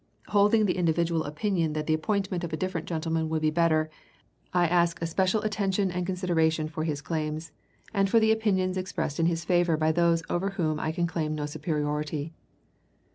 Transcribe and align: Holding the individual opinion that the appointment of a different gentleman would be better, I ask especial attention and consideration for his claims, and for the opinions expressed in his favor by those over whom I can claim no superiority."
Holding 0.29 0.65
the 0.65 0.77
individual 0.77 1.25
opinion 1.25 1.73
that 1.73 1.85
the 1.85 1.93
appointment 1.93 2.43
of 2.43 2.51
a 2.51 2.57
different 2.57 2.87
gentleman 2.87 3.29
would 3.29 3.43
be 3.43 3.51
better, 3.51 3.87
I 4.51 4.65
ask 4.65 4.99
especial 4.99 5.43
attention 5.43 5.91
and 5.91 6.07
consideration 6.07 6.67
for 6.69 6.83
his 6.85 7.01
claims, 7.03 7.51
and 7.93 8.09
for 8.09 8.19
the 8.19 8.31
opinions 8.31 8.77
expressed 8.77 9.19
in 9.19 9.27
his 9.27 9.45
favor 9.45 9.77
by 9.77 9.91
those 9.91 10.23
over 10.27 10.49
whom 10.57 10.79
I 10.79 10.91
can 10.91 11.05
claim 11.05 11.35
no 11.35 11.45
superiority." 11.45 12.33